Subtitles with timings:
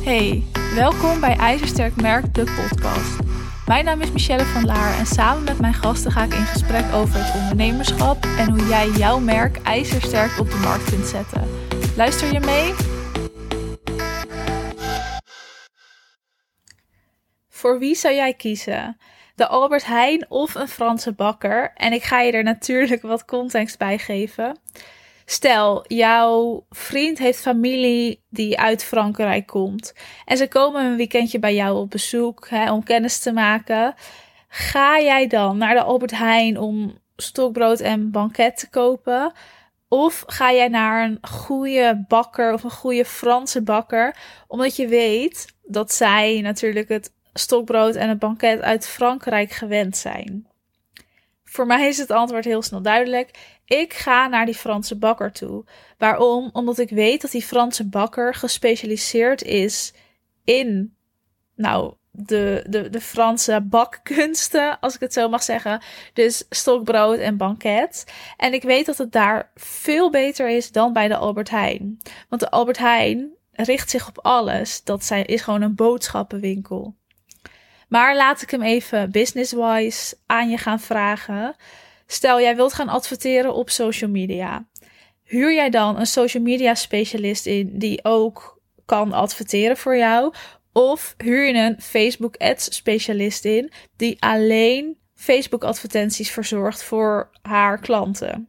[0.00, 0.42] Hey,
[0.74, 3.18] welkom bij IJzersterk Merk, de podcast.
[3.66, 6.92] Mijn naam is Michelle van Laar en samen met mijn gasten ga ik in gesprek
[6.92, 11.48] over het ondernemerschap en hoe jij jouw merk ijzersterk op de markt kunt zetten.
[11.96, 12.74] Luister je mee?
[17.48, 18.96] Voor wie zou jij kiezen?
[19.34, 21.72] De Albert Heijn of een Franse bakker?
[21.74, 24.58] En ik ga je er natuurlijk wat context bij geven.
[25.30, 29.92] Stel, jouw vriend heeft familie die uit Frankrijk komt.
[30.24, 33.94] En ze komen een weekendje bij jou op bezoek hè, om kennis te maken.
[34.48, 39.32] Ga jij dan naar de Albert Heijn om stokbrood en banket te kopen?
[39.88, 44.16] Of ga jij naar een goede bakker of een goede Franse bakker,
[44.46, 50.48] omdat je weet dat zij natuurlijk het stokbrood en het banket uit Frankrijk gewend zijn?
[51.44, 53.30] Voor mij is het antwoord heel snel duidelijk.
[53.70, 55.64] Ik ga naar die Franse bakker toe.
[55.98, 56.50] Waarom?
[56.52, 59.92] Omdat ik weet dat die Franse bakker gespecialiseerd is
[60.44, 60.96] in,
[61.54, 65.82] nou, de, de, de Franse bakkunsten, als ik het zo mag zeggen.
[66.12, 68.12] Dus stokbrood en banket.
[68.36, 72.00] En ik weet dat het daar veel beter is dan bij de Albert Heijn.
[72.28, 74.84] Want de Albert Heijn richt zich op alles.
[74.84, 76.96] Dat zijn, is gewoon een boodschappenwinkel.
[77.88, 81.56] Maar laat ik hem even business-wise aan je gaan vragen.
[82.12, 84.68] Stel, jij wilt gaan adverteren op social media.
[85.24, 90.34] Huur jij dan een social media specialist in die ook kan adverteren voor jou?
[90.72, 97.80] Of huur je een Facebook ads specialist in die alleen Facebook advertenties verzorgt voor haar
[97.80, 98.48] klanten?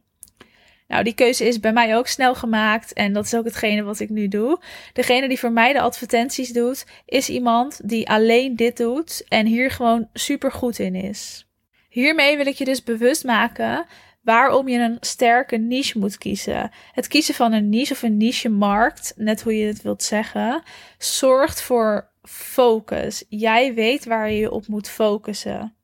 [0.88, 4.00] Nou, die keuze is bij mij ook snel gemaakt en dat is ook hetgene wat
[4.00, 4.60] ik nu doe.
[4.92, 9.70] Degene die voor mij de advertenties doet, is iemand die alleen dit doet en hier
[9.70, 11.46] gewoon super goed in is.
[11.92, 13.86] Hiermee wil ik je dus bewust maken
[14.22, 16.70] waarom je een sterke niche moet kiezen.
[16.92, 20.62] Het kiezen van een niche of een niche markt, net hoe je het wilt zeggen,
[20.98, 23.24] zorgt voor focus.
[23.28, 25.74] Jij weet waar je je op moet focussen.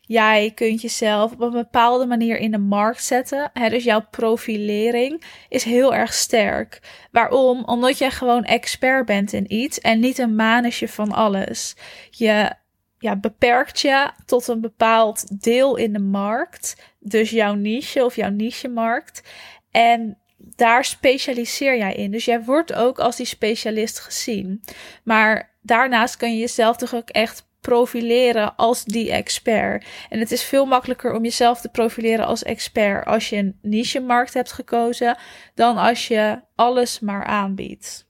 [0.00, 3.50] Jij kunt jezelf op een bepaalde manier in de markt zetten.
[3.68, 6.80] Dus jouw profilering is heel erg sterk.
[7.10, 7.64] Waarom?
[7.64, 11.76] Omdat jij gewoon expert bent in iets en niet een manusje van alles.
[12.10, 12.52] Je
[12.98, 16.76] ja, beperkt je tot een bepaald deel in de markt.
[16.98, 19.22] Dus jouw niche of jouw niche-markt.
[19.70, 22.10] En daar specialiseer jij in.
[22.10, 24.62] Dus jij wordt ook als die specialist gezien.
[25.02, 29.86] Maar daarnaast kun je jezelf toch ook echt profileren als die expert.
[30.08, 34.34] En het is veel makkelijker om jezelf te profileren als expert als je een niche-markt
[34.34, 35.18] hebt gekozen,
[35.54, 38.06] dan als je alles maar aanbiedt.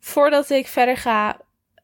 [0.00, 1.40] Voordat ik verder ga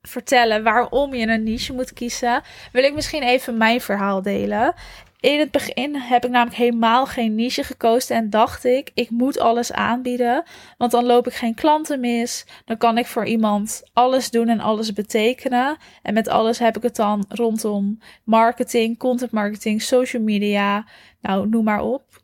[0.08, 2.42] vertellen waarom je een niche moet kiezen,
[2.72, 4.74] wil ik misschien even mijn verhaal delen.
[5.20, 9.38] In het begin heb ik namelijk helemaal geen niche gekozen en dacht ik, ik moet
[9.38, 10.42] alles aanbieden,
[10.78, 12.46] want dan loop ik geen klanten mis.
[12.64, 15.76] Dan kan ik voor iemand alles doen en alles betekenen.
[16.02, 20.86] En met alles heb ik het dan rondom marketing, content marketing, social media,
[21.20, 22.22] nou noem maar op.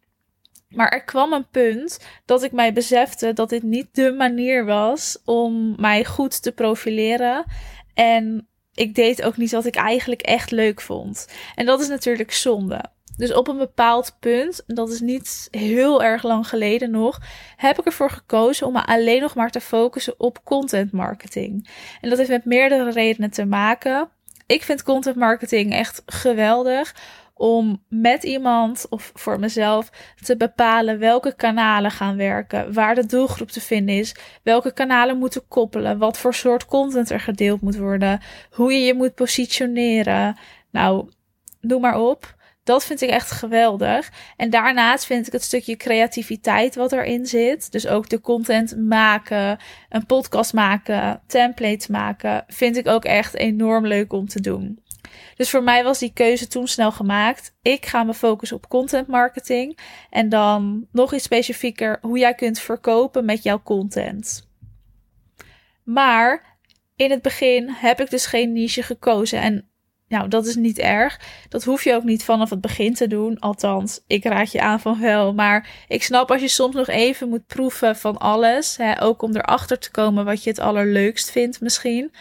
[0.74, 5.18] Maar er kwam een punt dat ik mij besefte dat dit niet de manier was
[5.24, 7.44] om mij goed te profileren.
[7.94, 11.28] En ik deed ook niet wat ik eigenlijk echt leuk vond.
[11.54, 12.84] En dat is natuurlijk zonde.
[13.16, 17.20] Dus op een bepaald punt, dat is niet heel erg lang geleden nog,
[17.56, 21.68] heb ik ervoor gekozen om me alleen nog maar te focussen op content marketing.
[22.00, 24.08] En dat heeft met meerdere redenen te maken.
[24.46, 26.94] Ik vind content marketing echt geweldig
[27.40, 29.90] om met iemand of voor mezelf
[30.24, 35.48] te bepalen welke kanalen gaan werken, waar de doelgroep te vinden is, welke kanalen moeten
[35.48, 40.36] koppelen, wat voor soort content er gedeeld moet worden, hoe je je moet positioneren.
[40.70, 41.10] Nou,
[41.60, 42.34] noem maar op.
[42.64, 44.10] Dat vind ik echt geweldig.
[44.36, 47.72] En daarnaast vind ik het stukje creativiteit wat erin zit.
[47.72, 49.58] Dus ook de content maken,
[49.88, 54.78] een podcast maken, templates maken, vind ik ook echt enorm leuk om te doen.
[55.40, 57.56] Dus voor mij was die keuze toen snel gemaakt.
[57.62, 59.78] Ik ga me focussen op content marketing.
[60.10, 64.48] En dan nog iets specifieker hoe jij kunt verkopen met jouw content.
[65.84, 66.58] Maar
[66.96, 69.40] in het begin heb ik dus geen niche gekozen.
[69.40, 69.68] En
[70.08, 71.20] nou, dat is niet erg.
[71.48, 73.38] Dat hoef je ook niet vanaf het begin te doen.
[73.38, 75.34] Althans, ik raad je aan van wel.
[75.34, 78.76] Maar ik snap als je soms nog even moet proeven van alles.
[78.76, 82.12] Hè, ook om erachter te komen wat je het allerleukst vindt misschien.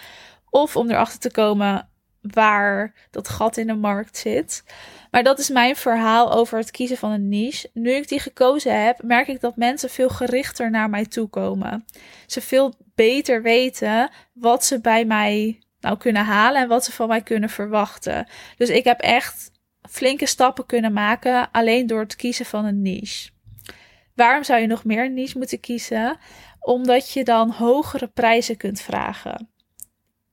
[0.50, 1.90] Of om erachter te komen
[2.21, 4.63] waar dat gat in de markt zit.
[5.12, 7.69] Maar dat is mijn verhaal over het kiezen van een niche.
[7.74, 11.86] Nu ik die gekozen heb, merk ik dat mensen veel gerichter naar mij toe komen.
[12.25, 17.07] Ze veel beter weten wat ze bij mij nou kunnen halen en wat ze van
[17.07, 18.27] mij kunnen verwachten.
[18.57, 19.51] Dus ik heb echt
[19.89, 23.30] flinke stappen kunnen maken alleen door het kiezen van een niche.
[24.16, 26.19] Waarom zou je nog meer niche moeten kiezen?
[26.60, 29.50] omdat je dan hogere prijzen kunt vragen.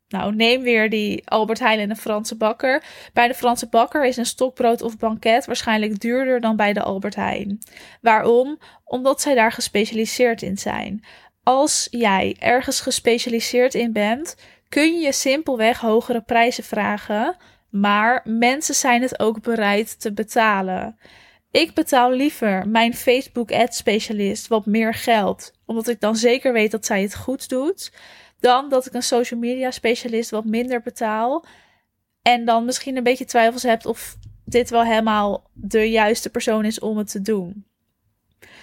[0.08, 2.82] Nou, neem weer die Albert Heijn en de Franse bakker.
[3.12, 7.14] Bij de Franse bakker is een stokbrood of banket waarschijnlijk duurder dan bij de Albert
[7.14, 7.58] Heijn.
[8.00, 8.58] Waarom?
[8.85, 11.05] Omdat zij daar gespecialiseerd in zijn.
[11.43, 14.37] Als jij ergens gespecialiseerd in bent,
[14.69, 17.37] kun je simpelweg hogere prijzen vragen,
[17.70, 20.99] maar mensen zijn het ook bereid te betalen.
[21.50, 26.70] Ik betaal liever mijn Facebook ad specialist wat meer geld, omdat ik dan zeker weet
[26.70, 27.93] dat zij het goed doet,
[28.40, 31.44] dan dat ik een social media specialist wat minder betaal
[32.22, 36.78] en dan misschien een beetje twijfels hebt of dit wel helemaal de juiste persoon is
[36.78, 37.66] om het te doen.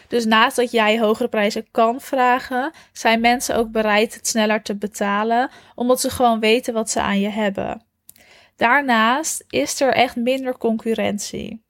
[0.07, 4.75] Dus naast dat jij hogere prijzen kan vragen, zijn mensen ook bereid het sneller te
[4.75, 7.85] betalen, omdat ze gewoon weten wat ze aan je hebben.
[8.55, 11.62] Daarnaast is er echt minder concurrentie.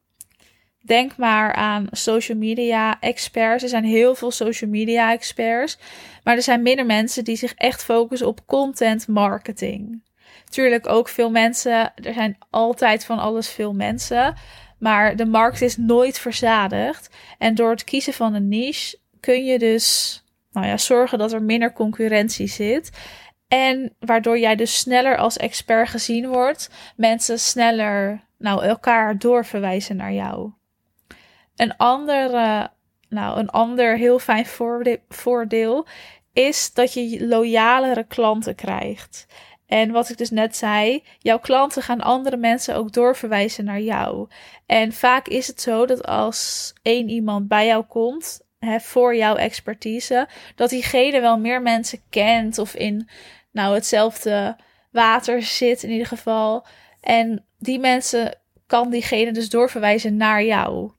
[0.86, 3.64] Denk maar aan social media experts.
[3.64, 5.78] Er zijn heel veel social media experts.
[6.24, 10.04] Maar er zijn minder mensen die zich echt focussen op content marketing.
[10.50, 11.94] Tuurlijk ook veel mensen.
[11.96, 14.36] Er zijn altijd van alles veel mensen.
[14.80, 17.10] Maar de markt is nooit verzadigd.
[17.38, 20.18] En door het kiezen van een niche kun je dus
[20.52, 22.90] nou ja, zorgen dat er minder concurrentie zit.
[23.48, 26.70] En waardoor jij dus sneller als expert gezien wordt.
[26.96, 30.52] Mensen sneller nou, elkaar doorverwijzen naar jou.
[31.56, 32.72] Een andere,
[33.10, 34.46] nou, een ander heel fijn
[35.10, 35.88] voordeel
[36.34, 39.26] is dat je loyalere klanten krijgt.
[39.66, 44.28] En wat ik dus net zei, jouw klanten gaan andere mensen ook doorverwijzen naar jou.
[44.66, 49.36] En vaak is het zo dat als één iemand bij jou komt hè, voor jouw
[49.36, 53.10] expertise, dat diegene wel meer mensen kent of in
[53.52, 54.58] nou, hetzelfde
[54.92, 56.66] water zit in ieder geval.
[57.02, 60.92] En die mensen kan diegene dus doorverwijzen naar jou.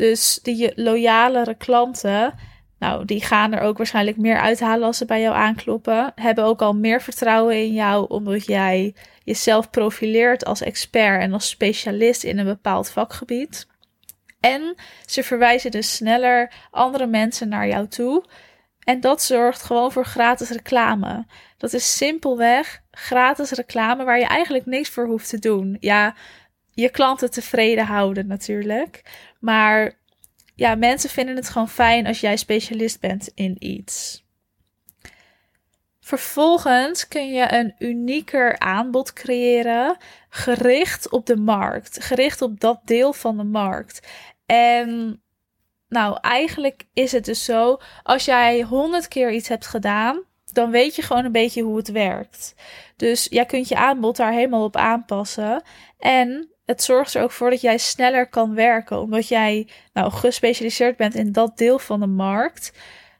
[0.00, 2.34] Dus die loyalere klanten,
[2.78, 6.12] nou, die gaan er ook waarschijnlijk meer uithalen als ze bij jou aankloppen.
[6.14, 8.94] Hebben ook al meer vertrouwen in jou, omdat jij
[9.24, 13.66] jezelf profileert als expert en als specialist in een bepaald vakgebied.
[14.40, 14.74] En
[15.06, 18.24] ze verwijzen dus sneller andere mensen naar jou toe.
[18.84, 21.26] En dat zorgt gewoon voor gratis reclame.
[21.56, 25.76] Dat is simpelweg gratis reclame waar je eigenlijk niks voor hoeft te doen.
[25.80, 26.14] Ja,
[26.80, 29.02] je klanten tevreden houden natuurlijk.
[29.40, 29.98] Maar
[30.54, 34.24] ja, mensen vinden het gewoon fijn als jij specialist bent in iets.
[36.00, 39.96] Vervolgens kun je een unieker aanbod creëren,
[40.28, 44.08] gericht op de markt, gericht op dat deel van de markt.
[44.46, 45.22] En
[45.88, 50.22] nou, eigenlijk is het dus zo, als jij honderd keer iets hebt gedaan,
[50.52, 52.54] dan weet je gewoon een beetje hoe het werkt.
[52.96, 55.62] Dus jij kunt je aanbod daar helemaal op aanpassen.
[55.98, 59.00] En het zorgt er ook voor dat jij sneller kan werken.
[59.00, 62.72] Omdat jij nou gespecialiseerd bent in dat deel van de markt,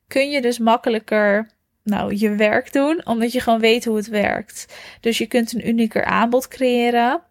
[0.08, 1.50] kun je dus makkelijker
[1.82, 4.66] nou, je werk doen, omdat je gewoon weet hoe het werkt.
[5.00, 7.22] Dus je kunt een unieker aanbod creëren,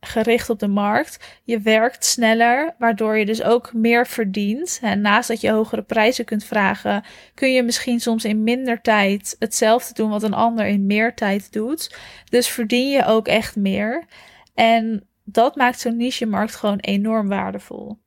[0.00, 1.40] gericht op de markt.
[1.44, 4.78] Je werkt sneller, waardoor je dus ook meer verdient.
[4.82, 7.04] En naast dat je hogere prijzen kunt vragen,
[7.34, 11.52] kun je misschien soms in minder tijd hetzelfde doen wat een ander in meer tijd
[11.52, 11.96] doet.
[12.30, 14.04] Dus verdien je ook echt meer.
[14.54, 17.98] En dat maakt zo'n niche-markt gewoon enorm waardevol.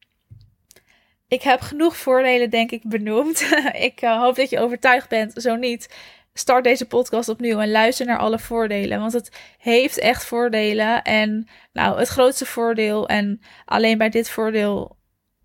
[1.28, 3.50] Ik heb genoeg voordelen, denk ik, benoemd.
[3.74, 5.42] ik uh, hoop dat je overtuigd bent.
[5.42, 5.94] Zo niet,
[6.34, 9.00] start deze podcast opnieuw en luister naar alle voordelen.
[9.00, 11.04] Want het heeft echt voordelen.
[11.04, 14.98] En nou, het grootste voordeel, en alleen bij dit voordeel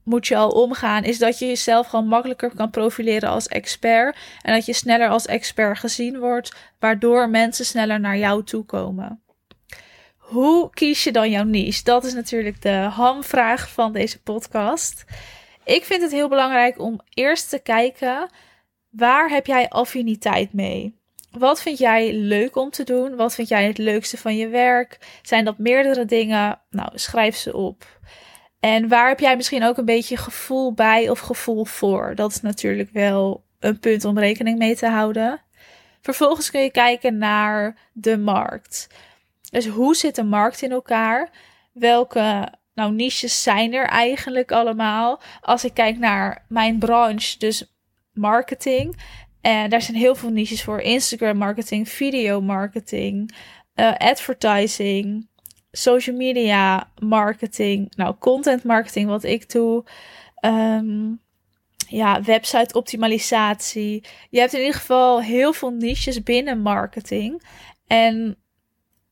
[0.04, 4.16] moet je al omgaan, is dat je jezelf gewoon makkelijker kan profileren als expert.
[4.42, 9.22] En dat je sneller als expert gezien wordt, waardoor mensen sneller naar jou toe komen.
[10.30, 11.84] Hoe kies je dan jouw niche?
[11.84, 15.04] Dat is natuurlijk de hamvraag van deze podcast.
[15.64, 18.30] Ik vind het heel belangrijk om eerst te kijken
[18.90, 20.99] waar heb jij affiniteit mee?
[21.30, 23.16] Wat vind jij leuk om te doen?
[23.16, 24.99] Wat vind jij het leukste van je werk?
[25.22, 26.60] Zijn dat meerdere dingen?
[26.70, 28.00] Nou, schrijf ze op.
[28.60, 32.14] En waar heb jij misschien ook een beetje gevoel bij of gevoel voor?
[32.14, 35.40] Dat is natuurlijk wel een punt om rekening mee te houden.
[36.00, 38.88] Vervolgens kun je kijken naar de markt.
[39.50, 41.30] Dus hoe zit de markt in elkaar?
[41.73, 45.21] Welke nou, niches zijn er eigenlijk allemaal?
[45.40, 47.75] Als ik kijk naar mijn branche, dus
[48.12, 48.97] marketing.
[49.40, 53.35] En daar zijn heel veel niches voor: Instagram marketing, video marketing,
[53.75, 55.28] uh, advertising,
[55.71, 59.85] social media marketing, nou, content marketing, wat ik doe.
[60.45, 61.21] Um,
[61.88, 64.04] ja, website optimalisatie.
[64.30, 67.42] Je hebt in ieder geval heel veel niches binnen marketing.
[67.87, 68.37] En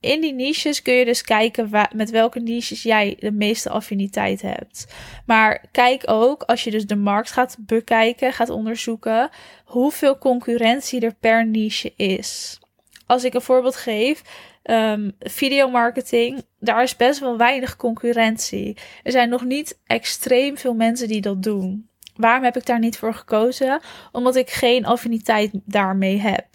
[0.00, 4.86] in die niches kun je dus kijken met welke niches jij de meeste affiniteit hebt.
[5.26, 9.30] Maar kijk ook, als je dus de markt gaat bekijken, gaat onderzoeken,
[9.64, 12.58] hoeveel concurrentie er per niche is.
[13.06, 14.22] Als ik een voorbeeld geef,
[14.64, 18.76] um, videomarketing, daar is best wel weinig concurrentie.
[19.02, 21.88] Er zijn nog niet extreem veel mensen die dat doen.
[22.16, 23.80] Waarom heb ik daar niet voor gekozen?
[24.12, 26.46] Omdat ik geen affiniteit daarmee heb.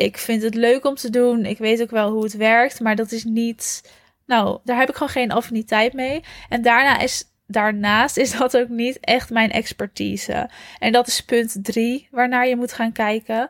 [0.00, 1.44] Ik vind het leuk om te doen.
[1.44, 3.92] Ik weet ook wel hoe het werkt, maar dat is niet.
[4.26, 6.24] Nou, daar heb ik gewoon geen affiniteit mee.
[6.48, 10.50] En daarna is, daarnaast is dat ook niet echt mijn expertise.
[10.78, 13.48] En dat is punt drie waarnaar je moet gaan kijken.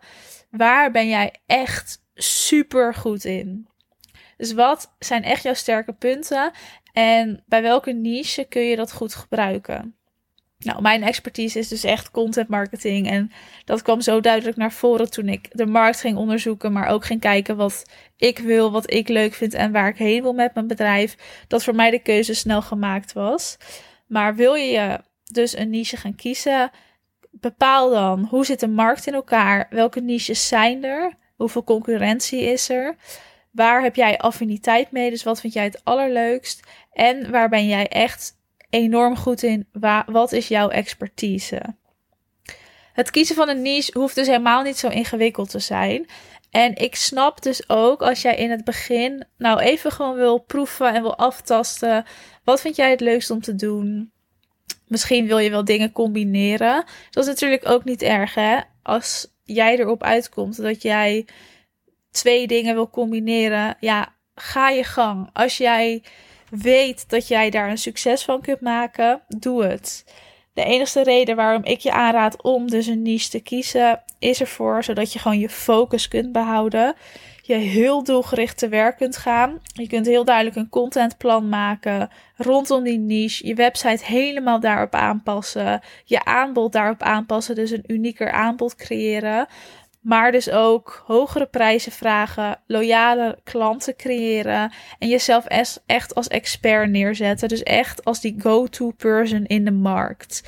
[0.51, 3.69] Waar ben jij echt super goed in?
[4.37, 6.51] Dus wat zijn echt jouw sterke punten?
[6.93, 10.00] En bij welke niche kun je dat goed gebruiken?
[10.65, 13.11] Nou, mijn expertise is dus echt content marketing.
[13.11, 13.33] En
[13.65, 17.21] dat kwam zo duidelijk naar voren toen ik de markt ging onderzoeken, maar ook ging
[17.21, 17.85] kijken wat
[18.17, 21.17] ik wil, wat ik leuk vind en waar ik heen wil met mijn bedrijf.
[21.49, 23.57] Dat voor mij de keuze snel gemaakt was.
[24.07, 26.71] Maar wil je dus een niche gaan kiezen,
[27.31, 29.67] bepaal dan hoe zit de markt in elkaar?
[29.71, 31.13] Welke niches zijn er?
[31.37, 32.97] Hoeveel concurrentie is er?
[33.51, 35.11] Waar heb jij affiniteit mee?
[35.11, 36.61] Dus wat vind jij het allerleukst?
[36.93, 38.39] En waar ben jij echt
[38.71, 39.69] enorm goed in.
[40.07, 41.63] Wat is jouw expertise?
[42.93, 46.07] Het kiezen van een niche hoeft dus helemaal niet zo ingewikkeld te zijn.
[46.51, 50.95] En ik snap dus ook als jij in het begin nou even gewoon wil proeven
[50.95, 52.05] en wil aftasten.
[52.45, 54.13] Wat vind jij het leukst om te doen?
[54.87, 56.85] Misschien wil je wel dingen combineren.
[57.11, 58.61] Dat is natuurlijk ook niet erg hè.
[58.83, 61.27] Als jij erop uitkomt dat jij
[62.11, 63.77] twee dingen wil combineren.
[63.81, 65.31] Ja, ga je gang.
[65.33, 66.03] Als jij
[66.51, 70.05] weet dat jij daar een succes van kunt maken, doe het.
[70.53, 74.85] De enige reden waarom ik je aanraad om dus een niche te kiezen, is ervoor
[74.85, 76.95] zodat je gewoon je focus kunt behouden.
[77.43, 79.59] Je heel doelgericht te werk kunt gaan.
[79.63, 83.47] Je kunt heel duidelijk een contentplan maken rondom die niche.
[83.47, 85.81] Je website helemaal daarop aanpassen.
[86.05, 87.55] Je aanbod daarop aanpassen.
[87.55, 89.47] Dus een unieker aanbod creëren.
[90.01, 95.47] Maar dus ook hogere prijzen vragen, loyale klanten creëren en jezelf
[95.87, 97.49] echt als expert neerzetten.
[97.49, 100.43] Dus echt als die go-to person in de markt.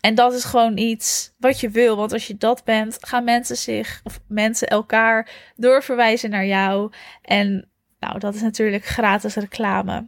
[0.00, 1.96] En dat is gewoon iets wat je wil.
[1.96, 6.92] Want als je dat bent, gaan mensen zich, of mensen elkaar doorverwijzen naar jou.
[7.22, 10.06] En nou, dat is natuurlijk gratis reclame.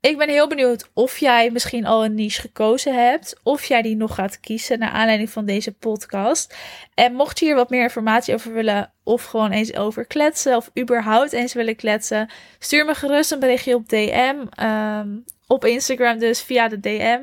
[0.00, 3.40] Ik ben heel benieuwd of jij misschien al een niche gekozen hebt.
[3.42, 6.56] Of jij die nog gaat kiezen naar aanleiding van deze podcast.
[6.94, 8.92] En mocht je hier wat meer informatie over willen.
[9.02, 10.56] Of gewoon eens over kletsen.
[10.56, 12.30] Of überhaupt eens willen kletsen.
[12.58, 14.36] Stuur me gerust een berichtje op DM.
[14.50, 15.08] Ehm,
[15.46, 17.20] op Instagram dus via de DM.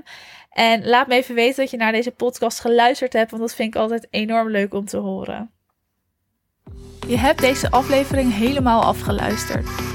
[0.50, 3.32] En laat me even weten dat je naar deze podcast geluisterd hebt.
[3.32, 5.52] Want dat vind ik altijd enorm leuk om te horen.
[7.08, 9.95] Je hebt deze aflevering helemaal afgeluisterd.